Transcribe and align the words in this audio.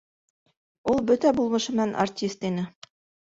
Ул 0.93 1.03
бөтә 1.11 1.33
булмышы 1.41 1.75
менән 1.77 1.93
артист 2.05 2.49
ине 2.51 2.65